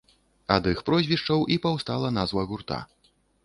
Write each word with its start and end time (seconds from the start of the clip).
Ад 0.55 0.69
іх 0.71 0.79
прозвішчаў 0.87 1.45
і 1.57 1.59
паўстала 1.67 2.13
назва 2.19 2.49
гурта. 2.53 2.85